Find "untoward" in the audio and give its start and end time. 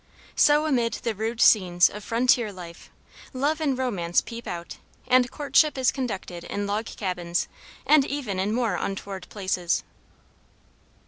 8.77-9.29